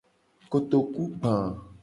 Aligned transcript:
Kotokugba. 0.51 1.33